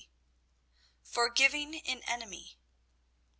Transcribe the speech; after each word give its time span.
FORGIVING 1.03 1.75
AN 1.85 2.01
ENEMY. 2.07 2.57